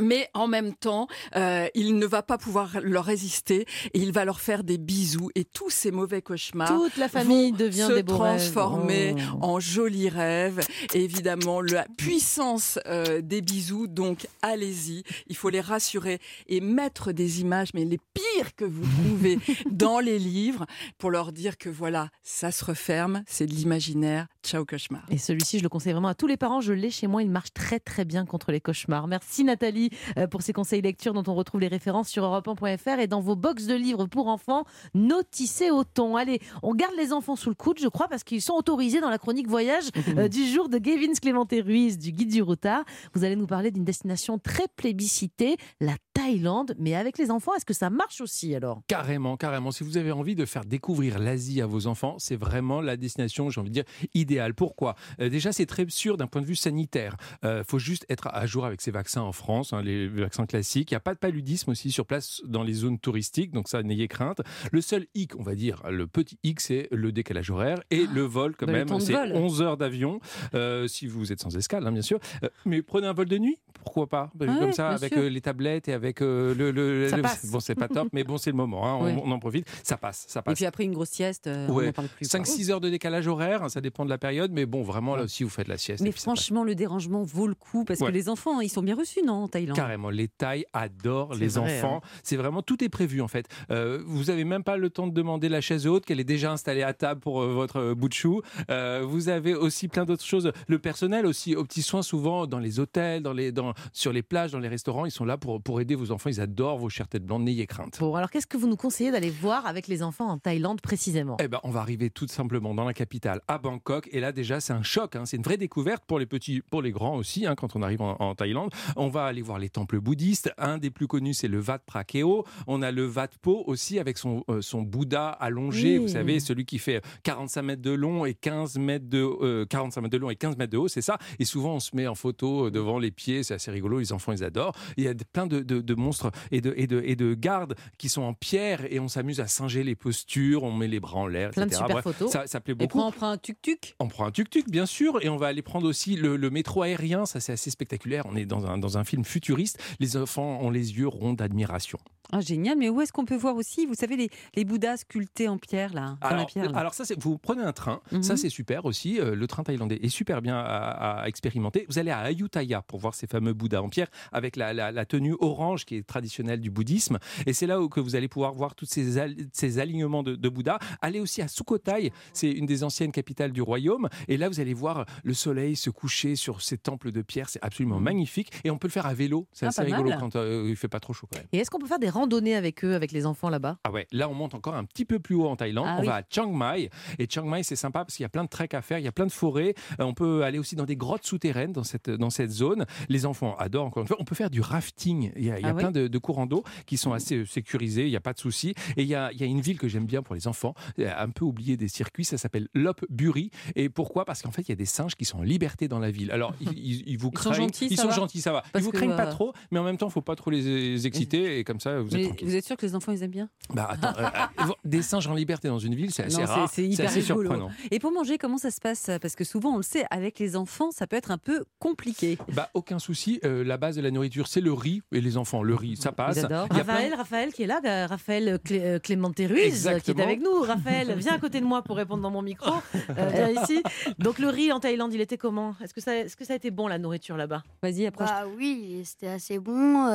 Mais 0.00 0.28
en 0.34 0.48
même 0.48 0.74
temps, 0.74 1.06
euh, 1.36 1.66
il 1.74 1.96
ne 1.98 2.06
va 2.06 2.22
pas 2.22 2.38
pouvoir 2.38 2.78
leur 2.82 3.04
résister 3.04 3.66
et 3.94 3.98
il 3.98 4.12
va 4.12 4.24
leur 4.24 4.40
faire 4.40 4.64
des 4.64 4.78
bisous 4.78 5.30
et 5.34 5.44
tous 5.44 5.70
ces 5.70 5.90
mauvais 5.90 6.22
cauchemars 6.22 6.68
Toute 6.68 6.96
la 6.96 7.08
famille 7.08 7.50
vont 7.52 7.56
devient 7.58 7.86
se 7.88 7.92
des 7.94 8.02
beaux 8.02 8.16
rêves. 8.18 8.36
transformer 8.40 9.14
Oh. 9.34 9.38
en 9.42 9.60
jolis 9.60 10.08
rêves. 10.08 10.60
Et 10.94 11.02
évidemment, 11.04 11.60
la 11.60 11.86
puissance 11.96 12.78
euh, 12.86 13.20
des 13.20 13.40
bisous. 13.42 13.86
Donc, 13.86 14.26
allez-y. 14.42 15.02
Il 15.28 15.36
faut 15.36 15.50
les 15.50 15.60
rassurer 15.60 16.18
et 16.48 16.60
mettre 16.60 17.12
des 17.12 17.40
images, 17.40 17.68
mais 17.74 17.84
les 17.84 17.98
pires 17.98 18.54
que 18.56 18.64
vous 18.64 18.82
trouvez 19.02 19.38
dans 19.70 20.00
les 20.00 20.18
livres, 20.18 20.66
pour 20.98 21.10
leur 21.10 21.32
dire 21.32 21.58
que 21.58 21.68
voilà, 21.68 22.08
ça 22.22 22.52
se 22.52 22.64
referme, 22.64 23.22
c'est 23.26 23.46
de 23.46 23.52
l'imaginaire. 23.52 24.26
Ciao 24.42 24.64
cauchemar. 24.64 25.02
Et 25.10 25.18
celui-ci, 25.18 25.58
je 25.58 25.62
le 25.62 25.68
conseille 25.68 25.92
vraiment 25.92 26.08
à 26.08 26.14
tous 26.14 26.26
les 26.26 26.38
parents. 26.38 26.60
Je 26.60 26.72
l'ai 26.72 26.90
chez 26.90 27.06
moi. 27.06 27.22
Il 27.22 27.30
marche 27.30 27.52
très 27.52 27.78
très 27.78 28.04
bien 28.04 28.24
contre 28.24 28.52
les 28.52 28.60
cauchemars. 28.60 29.06
Merci 29.06 29.44
Nathalie 29.44 29.90
euh, 30.16 30.26
pour 30.26 30.40
ces 30.40 30.52
conseils 30.52 30.80
lecture 30.80 31.12
dont 31.12 31.24
on 31.30 31.34
retrouve 31.34 31.60
les 31.60 31.68
références 31.68 32.08
sur 32.08 32.24
europe1.fr 32.24 33.00
et 33.00 33.06
dans 33.06 33.20
vos 33.20 33.36
box 33.36 33.66
de 33.66 33.74
livres 33.74 34.06
pour 34.06 34.28
enfants. 34.28 34.64
Notissez 34.94 35.70
au 35.70 35.84
ton. 35.84 36.16
Allez, 36.16 36.40
on 36.62 36.74
garde 36.74 36.94
les 36.96 37.12
enfants 37.12 37.36
sous 37.36 37.50
le 37.50 37.54
coude, 37.54 37.78
je 37.78 37.88
crois, 37.88 38.08
parce 38.08 38.24
qu'ils 38.24 38.42
sont 38.42 38.54
autorisés 38.54 39.00
dans 39.00 39.10
la 39.10 39.18
chronique 39.18 39.48
voyage 39.48 39.84
euh, 40.16 40.28
du 40.28 40.46
jour 40.46 40.68
de 40.68 40.78
Gavin 40.78 41.12
Clémenté 41.20 41.60
Ruiz 41.60 41.98
du 41.98 42.12
Guide 42.12 42.30
du 42.30 42.42
Routard. 42.42 42.84
Vous 43.14 43.24
allez 43.24 43.36
nous 43.36 43.46
parler 43.46 43.70
d'une 43.70 43.84
destination 43.84 44.38
très 44.38 44.68
plébiscitée, 44.74 45.56
la 45.80 45.96
Thaïlande. 46.30 46.74
Mais 46.78 46.94
avec 46.94 47.18
les 47.18 47.30
enfants, 47.30 47.54
est-ce 47.54 47.64
que 47.64 47.74
ça 47.74 47.90
marche 47.90 48.20
aussi 48.20 48.54
alors? 48.54 48.82
Carrément, 48.86 49.36
carrément. 49.36 49.70
Si 49.72 49.84
vous 49.84 49.96
avez 49.96 50.12
envie 50.12 50.34
de 50.34 50.44
faire 50.44 50.64
découvrir 50.64 51.18
l'Asie 51.18 51.60
à 51.60 51.66
vos 51.66 51.86
enfants, 51.86 52.16
c'est 52.18 52.36
vraiment 52.36 52.80
la 52.80 52.96
destination, 52.96 53.50
j'ai 53.50 53.60
envie 53.60 53.70
de 53.70 53.74
dire, 53.74 53.84
idéale. 54.14 54.54
Pourquoi? 54.54 54.94
Euh, 55.20 55.28
Déjà, 55.28 55.52
c'est 55.52 55.66
très 55.66 55.86
sûr 55.88 56.16
d'un 56.16 56.26
point 56.26 56.40
de 56.42 56.46
vue 56.46 56.56
sanitaire. 56.56 57.16
Il 57.42 57.62
faut 57.66 57.78
juste 57.78 58.04
être 58.08 58.28
à 58.28 58.46
jour 58.46 58.64
avec 58.64 58.80
ces 58.80 58.90
vaccins 58.90 59.22
en 59.22 59.32
France, 59.32 59.72
hein, 59.72 59.82
les 59.82 60.08
vaccins 60.08 60.46
classiques. 60.46 60.90
Il 60.90 60.94
n'y 60.94 60.98
a 60.98 61.00
pas 61.00 61.14
de 61.14 61.18
paludisme 61.18 61.70
aussi 61.70 61.90
sur 61.90 62.06
place 62.06 62.42
dans 62.46 62.62
les 62.62 62.72
zones 62.74 62.98
touristiques, 62.98 63.52
donc 63.52 63.68
ça, 63.68 63.82
n'ayez 63.82 64.08
crainte. 64.08 64.40
Le 64.72 64.80
seul 64.80 65.06
hic, 65.14 65.36
on 65.38 65.42
va 65.42 65.54
dire, 65.54 65.82
le 65.90 66.06
petit 66.06 66.38
hic, 66.42 66.60
c'est 66.60 66.88
le 66.90 67.12
décalage 67.12 67.50
horaire 67.50 67.80
et 67.90 68.06
le 68.06 68.22
vol 68.22 68.54
quand 68.56 68.66
bah, 68.66 68.72
même. 68.72 68.88
C'est 69.00 69.12
vol. 69.12 69.32
11 69.34 69.62
heures 69.62 69.76
d'avion, 69.76 70.20
euh, 70.54 70.86
si 70.86 71.06
vous 71.06 71.32
êtes 71.32 71.40
sans 71.40 71.56
escale, 71.56 71.86
hein, 71.86 71.92
bien 71.92 72.02
sûr. 72.02 72.18
Euh, 72.44 72.48
mais 72.66 72.82
prenez 72.82 73.06
un 73.06 73.12
vol 73.12 73.26
de 73.26 73.38
nuit, 73.38 73.58
pourquoi 73.82 74.08
pas? 74.08 74.30
Ouais, 74.38 74.46
Comme 74.46 74.72
ça, 74.72 74.90
avec 74.90 75.12
sûr. 75.14 75.22
euh, 75.22 75.28
les 75.28 75.40
tablettes 75.40 75.88
et 75.88 75.92
avec 75.92 76.19
le, 76.24 76.70
le-. 76.70 77.10
Bon, 77.50 77.60
c'est 77.60 77.74
pas 77.74 77.88
top, 77.88 78.08
mais 78.12 78.24
bon, 78.24 78.38
c'est 78.38 78.50
le 78.50 78.56
moment. 78.56 78.86
hein, 78.86 78.96
on- 79.00 79.04
Oui. 79.04 79.12
on, 79.24 79.30
en 79.32 79.38
profite. 79.38 79.66
Ça 79.82 79.96
passe, 79.96 80.24
ça 80.28 80.40
Et 80.40 80.42
passe. 80.42 80.54
puis 80.54 80.66
après 80.66 80.84
une 80.84 80.92
grosse 80.92 81.10
sieste, 81.10 81.46
euh, 81.46 81.66
on 81.68 81.74
Ouais. 81.74 81.86
n'en 81.86 81.92
parle 81.92 82.08
plus. 82.08 82.28
quoi. 82.28 82.40
5-6 82.40 82.70
heures 82.70 82.80
de 82.80 82.88
décalage 82.90 83.26
horaire, 83.28 83.62
hein, 83.62 83.68
ça 83.68 83.80
dépend 83.80 84.04
de 84.04 84.10
la 84.10 84.18
période, 84.18 84.50
mais 84.52 84.66
bon, 84.66 84.82
vraiment, 84.82 85.16
là 85.16 85.22
aussi, 85.24 85.44
vous 85.44 85.50
faites 85.50 85.68
la 85.68 85.78
sieste. 85.78 86.02
Mais 86.02 86.10
et 86.10 86.12
franchement, 86.12 86.64
le 86.64 86.74
dérangement 86.74 87.22
vaut 87.22 87.46
le 87.46 87.54
coup 87.54 87.84
parce 87.84 88.00
Ouais. 88.00 88.08
que 88.08 88.12
les 88.12 88.28
enfants, 88.28 88.60
ils 88.60 88.68
sont 88.68 88.82
bien 88.82 88.94
reçus, 88.96 89.20
non, 89.24 89.44
en 89.44 89.48
Thaïlande? 89.48 89.76
Carrément, 89.76 90.10
les 90.10 90.28
Thaïs 90.28 90.64
adorent 90.72 91.34
les 91.34 91.48
vrai, 91.48 91.78
enfants. 91.78 92.00
C'est 92.22 92.36
vraiment 92.36 92.62
tout 92.62 92.82
est 92.84 92.88
prévu 92.88 93.20
en 93.20 93.28
fait. 93.28 93.46
Euh, 93.70 94.02
vous 94.06 94.30
avez 94.30 94.44
même 94.44 94.64
pas 94.64 94.76
le 94.76 94.90
temps 94.90 95.06
de 95.06 95.12
demander 95.14 95.48
la 95.48 95.60
chaise 95.60 95.86
haute 95.86 96.04
qu'elle 96.04 96.20
est 96.20 96.24
déjà 96.24 96.52
installée 96.52 96.82
à 96.82 96.92
table 96.92 97.20
pour 97.20 97.42
euh, 97.42 97.52
votre 97.52 97.94
bout 97.94 98.08
de 98.08 98.14
chou. 98.14 98.42
Euh, 98.70 99.04
vous 99.06 99.28
avez 99.28 99.54
aussi 99.54 99.88
plein 99.88 100.04
d'autres 100.04 100.24
choses. 100.24 100.52
Le 100.68 100.78
personnel 100.78 101.26
aussi 101.26 101.56
aux 101.56 101.64
petits 101.64 101.82
soins 101.82 102.02
souvent 102.02 102.46
dans 102.46 102.58
les 102.58 102.80
hôtels, 102.80 103.22
dans 103.22 103.32
les, 103.32 103.52
dans, 103.52 103.74
sur 103.92 104.12
les 104.12 104.22
plages, 104.22 104.52
dans 104.52 104.58
les 104.58 104.68
restaurants, 104.68 105.06
ils 105.06 105.10
sont 105.10 105.24
là 105.24 105.36
pour, 105.36 105.60
pour 105.62 105.80
aider 105.80 105.94
vos 105.94 106.09
enfants. 106.12 106.30
Ils 106.30 106.40
adorent 106.40 106.78
vos 106.78 106.88
chères 106.88 107.08
têtes 107.08 107.24
blanches. 107.24 107.42
N'ayez 107.42 107.66
crainte. 107.66 107.98
Bon, 108.00 108.14
alors 108.14 108.30
qu'est-ce 108.30 108.46
que 108.46 108.56
vous 108.56 108.68
nous 108.68 108.76
conseillez 108.76 109.10
d'aller 109.10 109.30
voir 109.30 109.66
avec 109.66 109.88
les 109.88 110.02
enfants 110.02 110.28
en 110.28 110.38
Thaïlande 110.38 110.80
précisément? 110.80 111.36
Eh 111.40 111.48
ben, 111.48 111.58
on 111.64 111.70
va 111.70 111.80
arriver 111.80 112.10
tout 112.10 112.26
simplement 112.28 112.74
dans 112.74 112.84
la 112.84 112.92
capitale, 112.94 113.40
à 113.48 113.58
Bangkok. 113.58 114.08
Et 114.12 114.20
là, 114.20 114.32
déjà, 114.32 114.60
c'est 114.60 114.72
un 114.72 114.82
choc. 114.82 115.16
hein. 115.16 115.24
C'est 115.26 115.36
une 115.36 115.42
vraie 115.42 115.56
découverte 115.56 116.04
pour 116.06 116.18
les 116.18 116.26
petits, 116.26 116.60
pour 116.70 116.82
les 116.82 116.90
grands 116.90 117.16
aussi, 117.16 117.46
hein, 117.46 117.54
quand 117.54 117.76
on 117.76 117.82
arrive 117.82 118.02
en, 118.02 118.16
en 118.20 118.34
Thaïlande. 118.34 118.70
On 118.96 119.08
va 119.08 119.24
aller 119.24 119.42
voir 119.42 119.58
les 119.58 119.68
temples 119.70 120.00
bouddhistes. 120.00 120.52
Un 120.58 120.78
des 120.78 120.90
plus 120.90 121.06
connus, 121.06 121.34
c'est 121.34 121.48
le 121.48 121.60
Wat 121.60 121.78
Prakeo. 121.86 122.44
On 122.66 122.82
a 122.82 122.90
le 122.90 123.06
Wat 123.06 123.28
Po 123.40 123.64
aussi, 123.66 123.98
avec 123.98 124.18
son, 124.18 124.44
euh, 124.50 124.60
son 124.60 124.82
Bouddha 124.82 125.28
allongé. 125.28 125.98
Oui. 125.98 126.04
Vous 126.04 126.08
savez, 126.08 126.40
celui 126.40 126.64
qui 126.64 126.78
fait 126.78 127.02
45 127.22 127.62
mètres 127.62 127.82
de 127.82 127.90
long 127.92 128.24
et 128.24 128.34
15 128.34 128.78
mètres 128.78 129.08
de, 129.08 129.18
euh, 129.22 129.64
45 129.66 130.00
mètres 130.02 130.12
de 130.12 130.18
long 130.18 130.30
et 130.30 130.36
15 130.36 130.56
mètres 130.56 130.72
de 130.72 130.78
haut, 130.78 130.88
c'est 130.88 131.02
ça. 131.02 131.18
Et 131.38 131.44
souvent, 131.44 131.74
on 131.76 131.80
se 131.80 131.94
met 131.94 132.06
en 132.06 132.14
photo 132.14 132.66
euh, 132.66 132.70
devant 132.70 132.98
les 132.98 133.10
pieds. 133.10 133.42
C'est 133.42 133.54
assez 133.54 133.70
rigolo. 133.70 133.98
Les 133.98 134.12
enfants, 134.12 134.32
ils 134.32 134.44
adorent. 134.44 134.74
Il 134.96 135.04
y 135.04 135.08
a 135.08 135.14
plein 135.32 135.46
de, 135.46 135.60
de- 135.60 135.80
de 135.80 135.89
monstres 135.94 136.30
et 136.50 136.60
de, 136.60 136.74
et, 136.76 136.86
de, 136.86 137.02
et 137.04 137.16
de 137.16 137.34
gardes 137.34 137.74
qui 137.98 138.08
sont 138.08 138.22
en 138.22 138.34
pierre 138.34 138.84
et 138.92 139.00
on 139.00 139.08
s'amuse 139.08 139.40
à 139.40 139.46
singer 139.46 139.82
les 139.82 139.94
postures. 139.94 140.62
On 140.62 140.72
met 140.72 140.88
les 140.88 141.00
bras 141.00 141.18
en 141.18 141.26
l'air, 141.26 141.50
Plein 141.50 141.62
de 141.66 141.68
etc. 141.68 141.82
super 141.82 142.02
Bref, 142.02 142.04
photos. 142.04 142.32
Ça, 142.32 142.46
ça 142.46 142.60
plaît 142.60 142.72
Et 142.72 142.74
beaucoup. 142.76 142.98
puis 142.98 143.06
on 143.06 143.12
prend 143.12 143.30
un 143.30 143.36
tuk-tuk. 143.38 143.94
On 143.98 144.08
prend 144.08 144.26
un 144.26 144.30
tuk-tuk, 144.30 144.68
bien 144.70 144.86
sûr, 144.86 145.18
et 145.22 145.28
on 145.28 145.36
va 145.36 145.48
aller 145.48 145.62
prendre 145.62 145.86
aussi 145.88 146.16
le, 146.16 146.36
le 146.36 146.50
métro 146.50 146.82
aérien. 146.82 147.26
Ça, 147.26 147.40
c'est 147.40 147.52
assez 147.52 147.70
spectaculaire. 147.70 148.24
On 148.26 148.36
est 148.36 148.46
dans 148.46 148.66
un, 148.66 148.78
dans 148.78 148.98
un 148.98 149.04
film 149.04 149.24
futuriste. 149.24 149.82
Les 150.00 150.16
enfants 150.16 150.60
ont 150.60 150.70
les 150.70 150.96
yeux 150.98 151.08
ronds 151.08 151.32
d'admiration. 151.32 151.98
Ah, 152.32 152.40
génial, 152.40 152.76
mais 152.78 152.88
où 152.88 153.00
est-ce 153.00 153.12
qu'on 153.12 153.24
peut 153.24 153.36
voir 153.36 153.56
aussi, 153.56 153.86
vous 153.86 153.94
savez, 153.94 154.16
les, 154.16 154.30
les 154.54 154.64
Bouddhas 154.64 154.98
sculptés 154.98 155.48
en 155.48 155.58
pierre, 155.58 155.92
là 155.94 156.16
dans 156.20 156.28
la 156.28 156.34
Alors, 156.36 156.46
pierre, 156.46 156.70
là. 156.72 156.78
alors 156.78 156.94
ça, 156.94 157.04
vous 157.18 157.38
prenez 157.38 157.62
un 157.62 157.72
train. 157.72 158.00
Mhm. 158.12 158.22
Ça, 158.22 158.36
c'est 158.36 158.48
super 158.48 158.84
aussi. 158.84 159.18
Euh, 159.20 159.34
le 159.34 159.46
train 159.46 159.62
thaïlandais 159.62 159.98
est 160.02 160.08
super 160.08 160.40
bien 160.42 160.56
à, 160.58 161.22
à 161.22 161.28
expérimenter. 161.28 161.86
Vous 161.88 161.98
allez 161.98 162.10
à 162.10 162.18
Ayutthaya 162.20 162.82
pour 162.82 163.00
voir 163.00 163.14
ces 163.14 163.26
fameux 163.26 163.52
Bouddhas 163.52 163.82
en 163.82 163.88
pierre 163.88 164.08
avec 164.32 164.56
la, 164.56 164.72
la- 164.72 164.92
la 164.92 165.04
tenue 165.04 165.34
orange 165.40 165.84
qui 165.84 165.96
est 165.96 166.06
traditionnelle 166.06 166.60
du 166.60 166.70
bouddhisme. 166.70 167.18
Et 167.46 167.52
c'est 167.52 167.66
là 167.66 167.80
où 167.80 167.88
que 167.88 168.00
vous 168.00 168.16
allez 168.16 168.28
pouvoir 168.28 168.52
voir 168.54 168.74
tous 168.74 168.86
ces, 168.86 169.18
al- 169.18 169.34
ces 169.52 169.78
alignements 169.78 170.22
de, 170.22 170.36
de 170.36 170.48
Bouddha. 170.48 170.78
Allez 171.02 171.20
aussi 171.20 171.42
à 171.42 171.48
Sukhothai. 171.48 172.12
C'est 172.32 172.50
une 172.50 172.66
des 172.66 172.84
anciennes 172.84 173.12
capitales 173.12 173.52
du 173.52 173.62
royaume. 173.62 174.08
Et 174.28 174.36
là, 174.36 174.48
vous 174.48 174.60
allez 174.60 174.74
voir 174.74 175.04
le 175.24 175.34
soleil 175.34 175.76
se 175.76 175.90
coucher 175.90 176.36
sur 176.36 176.62
ces 176.62 176.78
temples 176.78 177.12
de 177.12 177.22
pierre. 177.22 177.48
C'est 177.48 177.62
absolument 177.62 178.00
magnifique. 178.00 178.50
Et 178.64 178.70
on 178.70 178.78
peut 178.78 178.88
le 178.88 178.92
faire 178.92 179.06
à 179.06 179.14
vélo. 179.14 179.46
C'est 179.52 179.66
Ah, 179.66 179.70
assez 179.70 179.82
rigolo 179.82 180.10
mal. 180.10 180.18
quand 180.20 180.36
euh, 180.36 180.66
il 180.68 180.76
fait 180.76 180.88
pas 180.88 181.00
trop 181.00 181.12
chaud 181.12 181.26
quand 181.30 181.38
même. 181.38 181.46
Et 181.52 181.58
est-ce 181.58 181.70
qu'on 181.70 181.78
peut 181.78 181.86
faire 181.86 181.98
des 181.98 182.08
randonnées 182.20 182.54
avec 182.54 182.84
eux, 182.84 182.94
avec 182.94 183.12
les 183.12 183.26
enfants 183.26 183.48
là-bas 183.48 183.78
Ah 183.84 183.90
ouais, 183.90 184.06
là 184.12 184.28
on 184.28 184.34
monte 184.34 184.54
encore 184.54 184.74
un 184.74 184.84
petit 184.84 185.04
peu 185.04 185.18
plus 185.18 185.34
haut 185.34 185.46
en 185.46 185.56
Thaïlande. 185.56 185.86
Ah 185.88 185.96
on 185.98 186.00
oui. 186.02 186.06
va 186.06 186.16
à 186.16 186.22
Chiang 186.28 186.52
Mai 186.52 186.90
et 187.18 187.26
Chiang 187.28 187.46
Mai 187.46 187.62
c'est 187.62 187.76
sympa 187.76 188.00
parce 188.04 188.16
qu'il 188.16 188.24
y 188.24 188.26
a 188.26 188.28
plein 188.28 188.44
de 188.44 188.48
treks 188.48 188.74
à 188.74 188.82
faire, 188.82 188.98
il 188.98 189.04
y 189.04 189.08
a 189.08 189.12
plein 189.12 189.26
de 189.26 189.32
forêts. 189.32 189.74
Euh, 190.00 190.04
on 190.04 190.14
peut 190.14 190.44
aller 190.44 190.58
aussi 190.58 190.76
dans 190.76 190.84
des 190.84 190.96
grottes 190.96 191.24
souterraines 191.24 191.72
dans 191.72 191.84
cette 191.84 192.10
dans 192.10 192.30
cette 192.30 192.50
zone. 192.50 192.84
Les 193.08 193.26
enfants 193.26 193.56
adorent 193.58 193.86
encore 193.86 194.02
une 194.02 194.08
fois. 194.08 194.16
On 194.20 194.24
peut 194.24 194.34
faire 194.34 194.50
du 194.50 194.60
rafting. 194.60 195.32
Il 195.36 195.44
y 195.44 195.50
a, 195.50 195.58
il 195.58 195.62
y 195.62 195.66
a 195.66 195.70
Ah 195.70 195.74
plein 195.74 195.90
de, 195.90 196.08
de 196.08 196.18
courants 196.18 196.46
d'eau 196.46 196.62
qui 196.86 196.96
sont 196.96 197.12
assez 197.12 197.36
euh, 197.38 197.46
sécurisés. 197.46 198.04
Il 198.06 198.10
n'y 198.10 198.16
a 198.16 198.20
pas 198.20 198.32
de 198.32 198.38
souci. 198.38 198.74
Et 198.96 199.02
il 199.02 199.08
y 199.08 199.14
a, 199.14 199.32
il 199.32 199.40
y 199.40 199.44
a 199.44 199.46
une 199.46 199.60
ville 199.60 199.78
que 199.78 199.88
j'aime 199.88 200.06
bien 200.06 200.22
pour 200.22 200.34
les 200.34 200.46
enfants, 200.48 200.74
euh, 200.98 201.10
un 201.16 201.30
peu 201.30 201.44
oubliée 201.44 201.76
des 201.76 201.88
circuits. 201.88 202.24
Ça 202.24 202.36
s'appelle 202.38 202.68
Lop 202.74 203.04
Buri. 203.08 203.50
Et 203.76 203.88
pourquoi? 203.88 204.24
Parce 204.24 204.42
qu'en 204.42 204.50
fait 204.50 204.62
il 204.62 204.68
y 204.68 204.72
a 204.72 204.76
des 204.76 204.84
singes 204.84 205.14
qui 205.16 205.24
sont 205.24 205.38
en 205.38 205.42
liberté 205.42 205.88
dans 205.88 205.98
la 205.98 206.10
ville. 206.10 206.30
Alors 206.30 206.54
ils, 206.60 207.16
vous 207.16 207.30
Ils 207.32 207.38
sont 207.38 207.50
craignent. 207.50 207.54
gentils, 207.54 207.88
ils 207.90 207.96
ça 207.96 208.02
sont 208.02 208.08
va 208.08 208.14
gentils, 208.14 208.40
ça 208.40 208.52
va. 208.52 208.62
Parce 208.72 208.82
ils 208.82 208.86
vous 208.86 208.90
craignent 208.92 209.16
pas 209.16 209.26
trop, 209.26 209.52
mais 209.70 209.78
en 209.78 209.84
même 209.84 209.96
temps 209.96 210.08
faut 210.10 210.20
pas 210.22 210.36
trop 210.36 210.50
les 210.50 211.06
exciter 211.06 211.58
et 211.58 211.64
comme 211.64 211.80
ça 211.80 212.00
vous 212.00 212.09
vous 212.10 212.16
êtes 212.16 212.20
Mais 212.22 212.26
tranquille. 212.28 212.48
vous 212.48 212.56
êtes 212.56 212.64
sûr 212.64 212.76
que 212.76 212.86
les 212.86 212.94
enfants 212.94 213.12
ils 213.12 213.22
aiment 213.22 213.30
bien? 213.30 213.48
Bah, 213.74 213.88
attends, 213.90 214.18
euh, 214.18 214.26
euh, 214.68 214.72
des 214.84 215.02
singes 215.02 215.26
en 215.26 215.34
liberté 215.34 215.68
dans 215.68 215.78
une 215.78 215.94
ville, 215.94 216.10
c'est 216.12 216.24
assez 216.24 216.40
Non, 216.40 216.46
rare. 216.46 216.70
c'est 216.72 216.86
hyper 216.86 217.06
assez 217.08 217.22
surprenant. 217.22 217.70
Et 217.90 217.98
pour 217.98 218.12
manger, 218.12 218.38
comment 218.38 218.58
ça 218.58 218.70
se 218.70 218.80
passe? 218.80 219.10
Parce 219.22 219.34
que 219.36 219.44
souvent, 219.44 219.74
on 219.74 219.76
le 219.76 219.82
sait, 219.82 220.04
avec 220.10 220.38
les 220.38 220.56
enfants, 220.56 220.90
ça 220.90 221.06
peut 221.06 221.16
être 221.16 221.30
un 221.30 221.38
peu 221.38 221.64
compliqué. 221.78 222.38
Bah, 222.54 222.68
aucun 222.74 222.98
souci. 222.98 223.40
euh, 223.44 223.64
la 223.64 223.76
base 223.76 223.96
de 223.96 224.02
la 224.02 224.10
nourriture, 224.10 224.46
c'est 224.48 224.60
le 224.60 224.72
riz. 224.72 225.02
Et 225.12 225.20
les 225.20 225.36
enfants, 225.36 225.62
le 225.62 225.74
riz, 225.74 225.96
ça 225.96 226.12
passe. 226.12 226.38
A 226.44 226.46
plein- 226.48 226.66
Raphaël, 226.70 227.14
Raphaël 227.14 227.52
qui 227.52 227.62
est 227.62 227.66
là, 227.66 227.80
euh, 227.84 228.06
Raphaël 228.06 228.58
Clé- 228.64 228.98
Clémenté 229.02 229.46
Ruiz 229.46 229.88
qui 230.04 230.10
est 230.10 230.20
avec 230.20 230.40
nous. 230.40 230.60
Raphaël, 230.62 231.14
viens 231.16 231.34
à 231.34 231.38
côté 231.38 231.60
de 231.60 231.64
moi 231.66 231.82
pour 231.82 231.96
répondre 231.96 232.22
dans 232.22 232.30
mon 232.30 232.42
micro. 232.42 232.72
Euh, 233.10 233.30
viens 233.32 233.50
ici. 233.64 233.82
Donc 234.18 234.38
le 234.38 234.48
riz 234.48 234.72
en 234.72 234.80
Thaïlande, 234.80 235.12
il 235.14 235.20
était 235.20 235.38
comment? 235.38 235.74
Est-ce 235.82 235.94
que 235.94 236.00
ça, 236.00 236.16
est-ce 236.16 236.36
que 236.36 236.44
ça 236.44 236.54
a 236.54 236.56
été 236.56 236.70
bon 236.70 236.88
la 236.88 236.98
nourriture 236.98 237.36
là-bas? 237.36 237.62
Vas-y, 237.82 238.06
approche. 238.06 238.28
Bah 238.28 238.44
oui, 238.56 239.02
c'était 239.04 239.28
assez 239.28 239.58
bon. 239.58 240.06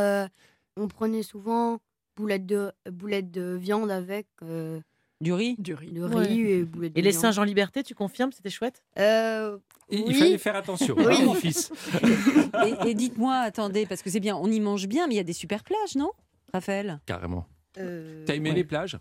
On 0.77 0.87
prenait 0.87 1.23
souvent 1.23 1.79
boulettes 2.15 2.45
de, 2.45 2.71
boulettes 2.89 3.31
de 3.31 3.55
viande 3.55 3.91
avec 3.91 4.27
euh, 4.43 4.79
Du 5.21 5.33
riz 5.33 5.55
Du 5.57 5.73
riz. 5.73 5.91
le 5.91 6.05
Ouais. 6.07 6.25
riz 6.27 6.41
et 6.41 6.63
boulettes 6.63 6.93
de 6.93 6.99
Et 6.99 7.01
les 7.01 7.09
viande. 7.11 7.21
singes 7.21 7.39
en 7.39 7.43
liberté, 7.43 7.83
tu 7.83 7.95
confirmes 7.95 8.31
C'était 8.31 8.49
chouette? 8.49 8.83
Euh, 8.99 9.57
Et 9.89 9.97
Il 9.99 10.07
Oui. 10.07 10.13
fallait 10.15 10.37
faire 10.37 10.55
attention, 10.55 10.95
Oui. 10.97 11.05
hein, 11.19 11.25
mon 11.25 11.33
fils. 11.35 11.71
Et, 12.65 12.89
et 12.89 12.93
dites-moi, 12.95 13.35
attendez, 13.35 13.85
parce 13.85 14.01
que 14.01 14.09
c'est 14.09 14.19
bien, 14.19 14.35
on 14.35 14.49
y 14.49 14.59
mange 14.59 14.87
bien, 14.87 15.07
mais 15.07 15.13
il 15.15 15.17
y 15.17 15.21
a 15.21 15.23
des 15.23 15.33
super 15.33 15.63
plages, 15.63 15.95
non 15.95 16.11
Raphaël? 16.53 16.99
Carrément. 17.05 17.45
euh, 17.77 18.23
T'as 18.25 18.35
aimé 18.35 18.49
Ouais. 18.51 18.55
les 18.55 18.63
plages? 18.63 18.97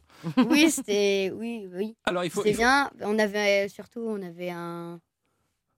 Oui, 0.50 0.70
c'était 0.70 1.32
oui, 1.34 1.68
oui. 1.72 1.94
Alors, 2.04 2.24
il 2.24 2.30
faut. 2.30 2.42
Faut- 2.42 2.50
bien. 2.50 2.90
On 3.00 3.18
avait 3.18 3.68
surtout, 3.68 4.00
on 4.00 4.20
avait 4.22 4.50
un, 4.50 5.00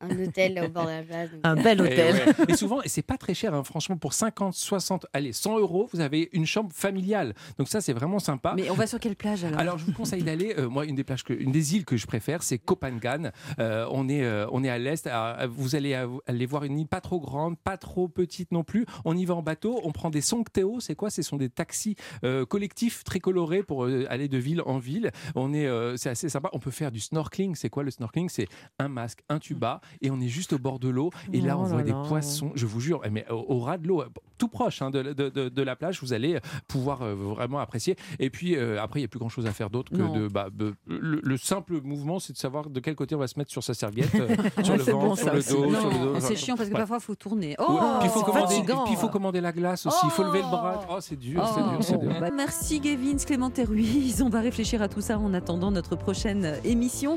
un 0.01 0.11
hôtel 0.19 0.63
au 0.65 0.69
bord 0.69 0.85
de 0.85 0.91
la 0.91 1.03
plage. 1.03 1.31
donc, 1.31 1.41
Un 1.45 1.57
euh, 1.59 1.63
bel 1.63 1.79
Eh 1.81 1.83
hôtel. 1.83 2.15
ouais. 2.15 2.45
Et 2.49 2.57
souvent, 2.57 2.83
et 2.83 2.89
c'est 2.89 3.03
pas 3.03 3.17
très 3.17 3.35
cher, 3.35 3.55
hein, 3.55 3.65
franchement, 3.65 3.97
pour 3.97 4.13
50, 4.13 4.55
60, 4.55 5.07
allez, 5.13 5.33
100 5.33 5.59
euros, 5.59 5.89
vous 5.93 6.01
avez 6.01 6.29
une 6.33 6.47
chambre 6.47 6.71
familiale. 6.73 7.35
Donc 7.59 7.69
ça, 7.69 7.81
c'est 7.81 7.93
vraiment 7.93 8.19
sympa. 8.19 8.55
Mais 8.57 8.71
on 8.71 8.75
va 8.75 8.87
sur 8.87 9.01
quelle 9.01 9.17
plage 9.17 9.45
alors? 9.45 9.59
Alors, 9.59 9.79
je 9.79 9.85
vous 9.87 9.93
conseille 9.93 10.23
d'aller. 10.23 10.55
euh, 10.59 10.69
moi, 10.69 10.85
une 10.85 10.95
des 10.95 11.05
plages, 11.05 11.25
que, 11.25 11.33
une 11.33 11.51
des 11.53 11.75
îles 11.77 11.85
que 11.85 11.97
je 11.97 12.07
préfère, 12.07 12.43
c'est 12.43 12.59
Kopangan. 12.59 13.31
Euh, 13.59 13.87
on 13.91 14.09
est, 14.09 14.23
euh, 14.25 14.47
on 14.53 14.63
est 14.65 14.69
à 14.71 14.79
l'est. 14.79 15.07
Alors, 15.07 15.49
Vous 15.51 15.75
allez 15.77 15.95
euh, 15.95 16.09
aller 16.27 16.47
voir 16.47 16.65
une 16.65 16.79
île 16.79 16.87
pas 16.89 17.01
trop 17.01 17.21
grande, 17.21 17.59
pas 17.59 17.77
trop 17.77 18.09
petite 18.09 18.53
non 18.53 18.65
plus. 18.65 18.87
On 19.05 19.17
y 19.17 19.25
va 19.25 19.35
en 19.35 19.43
bateau. 19.43 19.81
On 19.85 19.93
prend 19.93 20.11
des 20.11 20.21
songteo. 20.21 20.81
C'est 20.81 20.95
quoi? 20.95 21.11
Ce 21.11 21.23
sont 21.23 21.37
des 21.37 21.49
taxis 21.49 21.97
euh, 22.25 22.45
collectifs 22.45 23.03
très 23.05 23.21
colorés 23.21 23.63
pour 23.63 23.85
euh, 23.87 24.05
aller 24.11 24.29
de 24.29 24.39
ville 24.39 24.63
en 24.67 24.79
ville. 24.79 25.11
On 25.35 25.55
est, 25.55 25.67
euh, 25.67 25.97
c'est 25.97 26.11
assez 26.11 26.29
sympa. 26.29 26.51
On 26.53 26.59
peut 26.59 26.71
faire 26.71 26.91
du 26.93 27.01
snorkeling. 27.01 27.55
C'est 27.55 27.71
quoi 27.71 27.83
le 27.83 27.91
snorkeling? 27.91 28.29
C'est 28.29 28.49
un 28.79 28.89
masque, 28.89 29.21
un 29.29 29.39
tuba, 29.39 29.81
et 30.03 30.11
on 30.11 30.21
est 30.21 30.29
juste 30.29 30.53
au 30.53 30.59
bord 30.59 30.79
de 30.79 30.89
l'eau. 30.89 31.11
Et 31.33 31.41
là, 31.41 31.57
Oh 31.57 31.61
on 31.61 31.65
là 31.65 31.69
voit 31.71 31.83
des 31.83 31.91
là. 31.93 32.03
poissons. 32.07 32.53
Je 32.55 32.67
vous 32.67 32.81
jure, 32.81 33.01
mais 33.11 33.25
au, 33.31 33.45
au 33.57 33.61
ras 33.61 33.79
de 33.79 33.87
l'eau, 33.89 34.05
tout 34.39 34.49
proche 34.49 34.83
hein, 34.83 34.91
de, 34.91 35.03
de- 35.03 35.29
de- 35.31 35.49
de 35.49 35.63
la 35.63 35.77
plage, 35.77 36.01
vous 36.03 36.13
allez 36.13 36.39
pouvoir 36.69 37.03
euh, 37.03 37.15
vraiment 37.15 37.59
apprécier. 37.59 37.97
Et 38.19 38.29
puis 38.31 38.57
euh, 38.57 38.81
après, 38.83 39.01
il 39.01 39.03
n'y 39.03 39.07
a 39.07 39.09
plus 39.09 39.19
grand 39.19 39.29
chose 39.31 39.47
à 39.47 39.53
faire 39.53 39.71
d'autre 39.71 39.91
que 39.93 39.97
Non. 39.97 40.13
de. 40.13 40.29
bah, 40.29 40.49
le, 40.59 40.75
le 41.23 41.37
simple 41.37 41.81
mouvement, 41.83 42.19
c'est 42.19 42.33
de 42.33 42.39
savoir 42.39 42.69
de 42.69 42.81
quel 42.81 42.95
côté 42.95 43.15
on 43.15 43.19
va 43.19 43.27
se 43.29 43.39
mettre 43.39 43.51
sur 43.51 43.63
sa 43.65 43.75
serviette, 43.75 44.15
euh, 44.15 44.29
sur 44.63 44.77
le 44.77 44.85
bon, 44.93 45.15
sur 45.17 45.33
le 45.33 45.43
dos, 45.43 45.67
Non, 45.71 45.81
sur 45.81 45.91
le 45.91 45.99
dos. 45.99 46.21
c'est 46.21 46.37
chiant 46.37 46.57
parce 46.57 46.69
que 46.69 46.75
Ouais. 46.75 46.81
parfois 46.81 46.99
il 46.99 47.03
faut 47.05 47.15
tourner. 47.15 47.49
Ouais. 47.51 47.55
Oh, 47.67 47.79
puis 48.01 48.09
il 48.09 48.11
faut 48.11 48.23
commander, 48.23 48.55
fatigant. 48.57 48.85
puis 48.85 48.93
il 48.95 48.99
faut 48.99 49.09
commander 49.09 49.41
la 49.41 49.53
glace 49.53 49.87
aussi. 49.87 49.97
Il 50.05 50.11
faut 50.11 50.25
lever 50.25 50.41
le 50.43 50.49
bras. 50.49 50.81
Oh, 50.91 50.97
c'est 51.01 51.17
dur, 51.19 51.43
c'est 51.55 51.61
Oh, 51.65 51.71
dur, 51.71 51.79
c'est 51.83 51.99
dur. 51.99 52.13
bah, 52.21 52.31
merci 52.35 52.81
Gavin, 52.81 53.17
Clément 53.17 53.51
et 53.57 53.65
Ruiz. 53.65 54.21
On 54.23 54.29
va 54.29 54.41
réfléchir 54.41 54.83
à 54.83 54.89
tout 54.89 55.01
ça 55.01 55.19
en 55.19 55.33
attendant 55.35 55.71
notre 55.71 55.97
prochaine 55.97 56.57
émission. 56.65 57.15